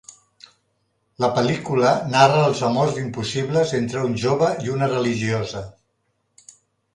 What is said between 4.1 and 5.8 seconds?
jove i una religiosa.